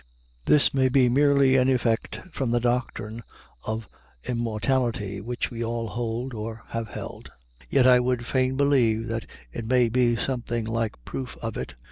[0.45, 3.21] This may be merely an effect from the doctrine
[3.67, 3.87] of
[4.23, 9.27] immortality which we all hold or have held, and yet I would fain believe that
[9.53, 11.75] it may be something like proof of it.